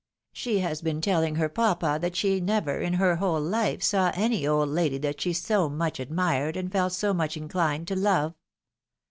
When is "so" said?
5.31-5.69, 6.93-7.13